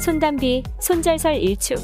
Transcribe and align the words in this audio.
손담비, 0.00 0.62
손절설 0.80 1.36
일축. 1.36 1.76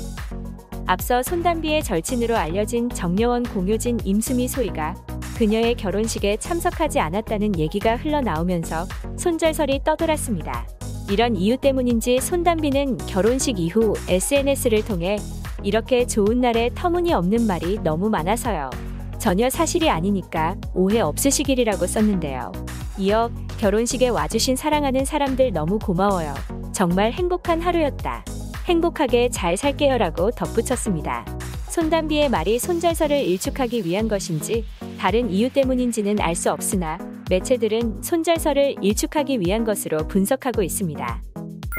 앞서 0.86 1.22
손담비의 1.22 1.82
절친으로 1.82 2.34
알려진 2.34 2.88
정여원 2.88 3.42
공효진 3.42 3.98
임수미 4.04 4.48
소희가 4.48 4.94
그녀의 5.36 5.74
결혼식에 5.74 6.38
참석하지 6.38 6.98
않았다는 6.98 7.58
얘기가 7.58 7.96
흘러나오면서 7.96 8.86
손절설이 9.18 9.82
떠돌았습니다. 9.84 10.66
이런 11.10 11.36
이유 11.36 11.58
때문인지 11.58 12.20
손담비는 12.20 12.96
결혼식 13.06 13.58
이후 13.58 13.92
SNS를 14.08 14.82
통해 14.86 15.18
이렇게 15.62 16.06
좋은 16.06 16.40
날에 16.40 16.70
터무니없는 16.74 17.46
말이 17.46 17.78
너무 17.82 18.08
많아서요. 18.08 18.70
전혀 19.18 19.50
사실이 19.50 19.90
아니니까 19.90 20.56
오해 20.72 21.00
없으시길이라고 21.00 21.86
썼는데요. 21.86 22.50
이어 22.96 23.30
결혼식에 23.58 24.08
와주신 24.08 24.56
사랑하는 24.56 25.04
사람들 25.04 25.52
너무 25.52 25.78
고마워요. 25.78 26.32
정말 26.76 27.10
행복한 27.10 27.62
하루였다. 27.62 28.22
행복하게 28.66 29.30
잘 29.30 29.56
살게요라고 29.56 30.32
덧붙였습니다. 30.32 31.24
손담비의 31.70 32.28
말이 32.28 32.58
손절설을 32.58 33.16
일축하기 33.16 33.86
위한 33.86 34.08
것인지 34.08 34.62
다른 34.98 35.30
이유 35.30 35.50
때문인지는 35.50 36.20
알 36.20 36.34
수 36.34 36.52
없으나 36.52 36.98
매체들은 37.30 38.02
손절설을 38.02 38.74
일축하기 38.82 39.40
위한 39.40 39.64
것으로 39.64 40.06
분석하고 40.06 40.62
있습니다. 40.62 41.22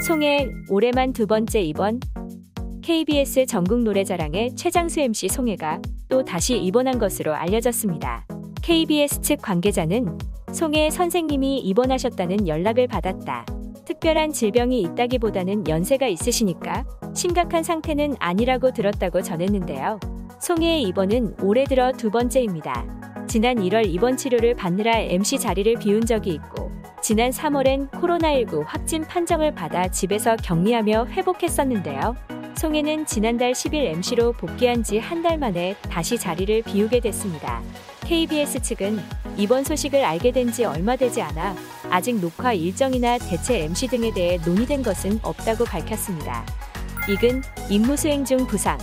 송혜 0.04 0.50
올해만 0.72 1.14
두 1.14 1.28
번째 1.28 1.62
입원 1.62 2.00
KBS 2.82 3.46
전국 3.46 3.84
노래자랑의 3.84 4.56
최장수 4.56 5.00
MC 5.02 5.28
송혜가 5.28 5.80
또 6.10 6.26
다시 6.26 6.58
입원한 6.58 6.98
것으로 6.98 7.36
알려졌습니다. 7.36 8.26
KBS 8.64 9.22
측 9.22 9.44
관계자는 9.44 10.18
송혜 10.52 10.90
선생님이 10.90 11.60
입원하셨다는 11.60 12.48
연락을 12.48 12.88
받았다. 12.88 13.46
특별한 13.88 14.34
질병이 14.34 14.82
있다기보다는 14.82 15.70
연세가 15.70 16.08
있으시니까 16.08 16.86
심각한 17.16 17.64
상태는 17.64 18.18
아니라고 18.20 18.72
들었다고 18.74 19.22
전했는데요. 19.22 20.02
송혜의 20.42 20.84
입원은 20.84 21.38
올해 21.42 21.64
들어 21.64 21.94
두 21.94 22.12
번째입니다. 22.12 22.86
지난 23.30 23.56
1월 23.56 23.86
입원 23.88 24.18
치료를 24.18 24.56
받느라 24.56 25.00
MC 25.00 25.40
자리를 25.40 25.76
비운 25.76 26.06
적이 26.06 26.32
있고 26.32 26.70
지난 27.02 27.30
3월엔 27.30 27.90
코로나19 27.92 28.64
확진 28.66 29.04
판정을 29.04 29.56
받아 29.56 29.88
집에서 29.88 30.36
격리하며 30.36 31.06
회복했었는데요. 31.06 32.16
송혜는 32.58 33.06
지난달 33.06 33.54
10일 33.54 33.76
MC로 33.96 34.34
복귀한 34.34 34.84
지 34.84 34.98
한 34.98 35.22
달 35.22 35.38
만에 35.38 35.76
다시 35.90 36.18
자리를 36.18 36.64
비우게 36.64 37.00
됐습니다. 37.00 37.62
KBS 38.08 38.62
측은 38.62 39.00
이번 39.38 39.64
소식을 39.64 40.04
알게 40.04 40.32
된 40.32 40.48
지 40.52 40.64
얼마 40.64 40.96
되지 40.96 41.22
않아 41.22 41.56
아직 41.90 42.16
녹화 42.20 42.54
일정이나 42.54 43.18
대체 43.18 43.64
MC 43.64 43.88
등에 43.88 44.14
대해 44.14 44.40
논의된 44.46 44.82
것은 44.82 45.20
없다고 45.22 45.66
밝혔습니다. 45.66 46.46
이근 47.10 47.42
임무 47.70 47.98
수행 47.98 48.24
중 48.24 48.48
부상 48.48 48.78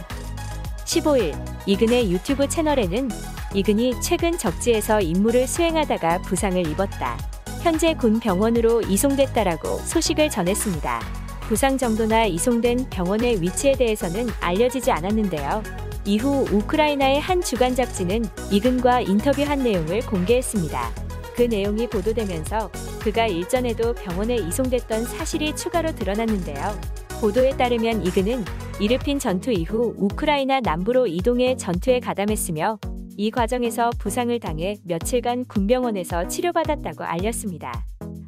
15일 0.84 1.34
이근의 1.66 2.12
유튜브 2.12 2.46
채널에는 2.46 3.08
이근이 3.54 4.00
최근 4.02 4.36
적지에서 4.36 5.00
임무를 5.00 5.46
수행하다가 5.46 6.18
부상을 6.22 6.66
입었다. 6.66 7.16
현재 7.62 7.94
군 7.94 8.20
병원으로 8.20 8.82
이송됐다라고 8.82 9.78
소식을 9.78 10.28
전했습니다. 10.28 11.00
부상 11.48 11.78
정도나 11.78 12.26
이송된 12.26 12.90
병원의 12.90 13.40
위치에 13.40 13.72
대해서는 13.72 14.28
알려지지 14.40 14.90
않았는데요. 14.90 15.62
이후 16.06 16.44
우크라이나의 16.52 17.18
한 17.20 17.40
주간 17.40 17.74
잡지는 17.74 18.24
이근과 18.50 19.00
인터뷰한 19.00 19.62
내용을 19.62 20.00
공개했습니다. 20.00 20.90
그 21.34 21.42
내용이 21.42 21.88
보도되면서 21.88 22.70
그가 23.00 23.26
일전에도 23.26 23.94
병원에 23.94 24.36
이송됐던 24.36 25.04
사실이 25.04 25.56
추가로 25.56 25.94
드러났는데요. 25.94 26.78
보도에 27.20 27.56
따르면 27.56 28.06
이근은 28.06 28.44
이르핀 28.80 29.18
전투 29.18 29.50
이후 29.50 29.94
우크라이나 29.96 30.60
남부로 30.60 31.06
이동해 31.06 31.56
전투에 31.56 32.00
가담했으며 32.00 32.78
이 33.16 33.30
과정에서 33.30 33.90
부상을 33.98 34.38
당해 34.40 34.76
며칠간 34.84 35.46
군병원에서 35.46 36.28
치료받았다고 36.28 37.04
알렸습니다. 37.04 37.72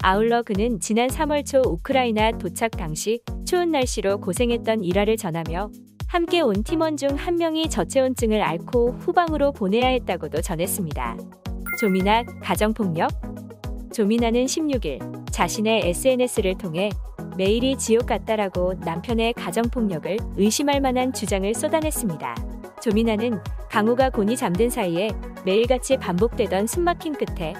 아울러 0.02 0.42
그는 0.42 0.80
지난 0.80 1.08
3월 1.08 1.44
초 1.44 1.60
우크라이나 1.60 2.38
도착 2.38 2.70
당시 2.70 3.20
추운 3.44 3.72
날씨로 3.72 4.18
고생했던 4.20 4.84
일화를 4.84 5.16
전하며 5.16 5.70
함께 6.06 6.40
온 6.40 6.62
팀원 6.62 6.96
중 6.96 7.16
한 7.16 7.36
명이 7.36 7.68
저체온증을 7.68 8.40
앓고 8.42 8.92
후방으로 9.00 9.52
보내야 9.52 9.88
했다고도 9.88 10.40
전했습니다. 10.40 11.16
조미나 11.80 12.22
가정폭력? 12.42 13.10
조미나는 13.92 14.44
16일 14.46 15.30
자신의 15.30 15.88
SNS를 15.88 16.56
통해 16.58 16.90
매일이 17.36 17.76
지옥 17.76 18.06
같다라고 18.06 18.74
남편의 18.80 19.34
가정폭력을 19.34 20.16
의심할 20.36 20.80
만한 20.80 21.12
주장을 21.12 21.52
쏟아냈습니다. 21.54 22.34
조미나는 22.80 23.40
강우가 23.70 24.10
곤히 24.10 24.36
잠든 24.36 24.70
사이에 24.70 25.10
매일같이 25.44 25.96
반복되던 25.98 26.66
숨막힘 26.66 27.14
끝에 27.14 27.54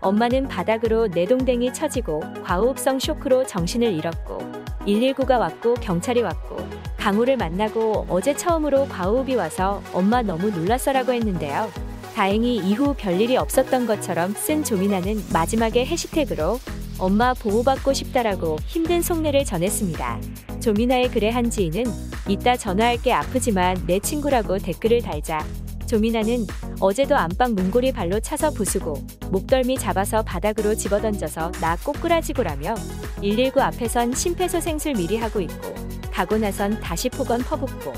엄마는 0.00 0.48
바닥으로 0.48 1.08
내동댕이 1.08 1.72
처지고 1.74 2.20
과호흡성 2.44 2.98
쇼크로 2.98 3.46
정신을 3.46 3.92
잃었고 3.92 4.59
119가 4.86 5.38
왔고 5.38 5.74
경찰이 5.74 6.22
왔고 6.22 6.56
강우를 6.96 7.36
만나고 7.36 8.06
어제 8.08 8.34
처음으로 8.34 8.86
과호흡이 8.88 9.34
와서 9.34 9.82
엄마 9.92 10.22
너무 10.22 10.50
놀랐어라고 10.50 11.12
했는데요. 11.12 11.70
다행히 12.14 12.56
이후 12.56 12.94
별일이 12.96 13.36
없었던 13.36 13.86
것처럼 13.86 14.34
쓴 14.34 14.62
조미나는 14.62 15.22
마지막에 15.32 15.86
해시태그로 15.86 16.58
엄마 16.98 17.32
보호받고 17.32 17.94
싶다라고 17.94 18.58
힘든 18.66 19.00
속내를 19.00 19.44
전했습니다. 19.44 20.20
조미나의 20.60 21.08
글의 21.10 21.32
한 21.32 21.48
지인은 21.48 21.84
이따 22.28 22.56
전화할게 22.56 23.12
아프지만 23.12 23.82
내 23.86 23.98
친구라고 23.98 24.58
댓글을 24.58 25.00
달자 25.00 25.42
조미나는 25.86 26.46
어제도 26.78 27.16
안방 27.16 27.54
문고리 27.54 27.92
발로 27.92 28.20
차서 28.20 28.50
부수고 28.50 28.94
목덜미 29.30 29.78
잡아서 29.78 30.22
바닥으로 30.22 30.74
집어던져서 30.74 31.52
나 31.60 31.76
꼬꾸라지고라며 31.76 32.74
119 33.20 33.60
앞에선 33.60 34.14
심폐소생술 34.14 34.94
미리 34.94 35.16
하고 35.16 35.40
있고 35.40 35.74
가고 36.10 36.38
나선 36.38 36.78
다시 36.80 37.08
폭언 37.08 37.40
퍼붓고 37.40 37.92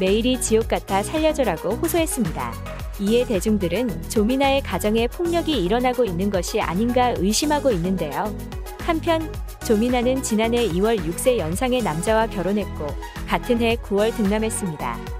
매일이 0.00 0.40
지옥 0.40 0.68
같아 0.68 1.02
살려줘라고 1.02 1.70
호소했습니다. 1.70 2.52
이에 3.00 3.24
대중들은 3.24 4.08
조미나의 4.08 4.62
가정에 4.62 5.06
폭력이 5.08 5.64
일어나고 5.64 6.04
있는 6.04 6.30
것이 6.30 6.60
아닌가 6.60 7.14
의심하고 7.16 7.70
있는데요. 7.72 8.34
한편 8.80 9.32
조미나는 9.64 10.22
지난해 10.22 10.66
2월 10.68 10.98
6세 10.98 11.38
연상의 11.38 11.82
남자와 11.82 12.26
결혼했고 12.28 12.86
같은 13.28 13.60
해 13.60 13.76
9월 13.76 14.16
등남했습니다. 14.16 15.17